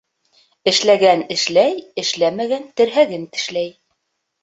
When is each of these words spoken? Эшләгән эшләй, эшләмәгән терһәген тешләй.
Эшләгән 0.71 1.21
эшләй, 1.37 1.77
эшләмәгән 2.05 2.69
терһәген 2.81 3.33
тешләй. 3.39 3.75